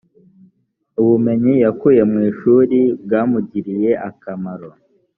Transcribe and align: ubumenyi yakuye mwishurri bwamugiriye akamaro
ubumenyi 1.01 1.53
yakuye 1.63 2.01
mwishurri 2.11 2.81
bwamugiriye 3.03 3.91
akamaro 4.09 4.69